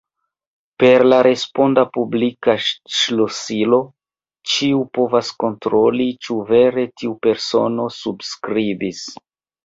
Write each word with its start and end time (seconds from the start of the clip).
Per 0.83 1.03
la 1.07 1.17
responda 1.25 1.81
publika 1.97 2.55
ŝlosilo 2.99 3.79
ĉiu 4.53 4.79
povas 4.99 5.29
kontroli, 5.43 6.07
ĉu 6.29 6.37
vere 6.53 6.87
tiu 7.03 7.13
persono 7.27 7.87
subskribis. 7.97 9.03